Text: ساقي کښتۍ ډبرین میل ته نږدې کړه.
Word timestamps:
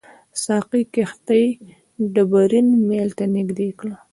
ساقي 0.43 0.81
کښتۍ 0.93 1.45
ډبرین 2.13 2.67
میل 2.87 3.09
ته 3.17 3.25
نږدې 3.35 3.69
کړه. 3.79 3.95